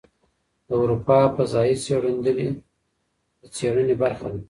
[0.67, 2.47] د اروپا فضايي څېړندلې
[3.39, 4.39] د څېړنې برخه ده.